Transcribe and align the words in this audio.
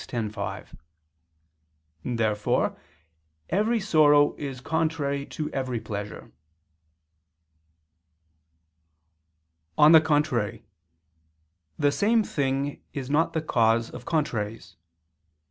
_x, 0.25 0.33
5. 0.33 0.75
Therefore 2.03 2.75
every 3.51 3.79
sorrow 3.79 4.33
is 4.35 4.59
contrary 4.59 5.27
to 5.27 5.47
every 5.51 5.79
pleasure. 5.79 6.31
On 9.77 9.91
the 9.91 10.01
contrary, 10.01 10.65
The 11.77 11.91
same 11.91 12.23
thing 12.23 12.81
is 12.93 13.11
not 13.11 13.33
the 13.33 13.43
cause 13.43 13.91
of 13.91 14.05
contraries. 14.05 14.75